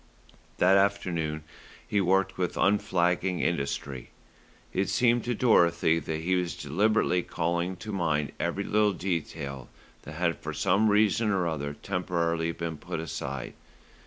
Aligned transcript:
That 0.57 0.77
afternoon 0.77 1.43
he 1.87 2.01
worked 2.01 2.35
with 2.35 2.57
unflagging 2.57 3.39
industry. 3.39 4.09
It 4.73 4.89
seemed 4.89 5.23
to 5.25 5.35
Dorothy 5.35 5.99
that 5.99 6.21
he 6.21 6.33
was 6.35 6.55
deliberately 6.55 7.21
calling 7.21 7.75
to 7.75 7.91
mind 7.91 8.31
every 8.39 8.63
little 8.63 8.93
detail 8.93 9.69
that 10.01 10.13
had 10.13 10.39
for 10.39 10.53
some 10.55 10.89
reason 10.89 11.29
or 11.29 11.45
other 11.47 11.73
temporarily 11.73 12.51
been 12.51 12.77
put 12.77 12.99
aside. 12.99 13.53